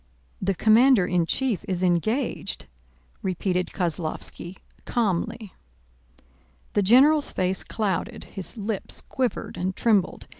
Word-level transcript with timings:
"The 0.41 0.55
commander 0.55 1.05
in 1.05 1.27
chief 1.27 1.63
is 1.67 1.83
engaged," 1.83 2.65
repeated 3.21 3.67
Kozlóvski 3.67 4.57
calmly. 4.83 5.53
The 6.73 6.81
general's 6.81 7.31
face 7.31 7.63
clouded, 7.63 8.23
his 8.23 8.57
lips 8.57 9.01
quivered 9.01 9.57
and 9.57 9.75
trembled. 9.75 10.25